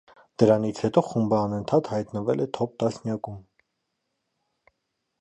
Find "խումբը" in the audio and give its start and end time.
1.09-1.37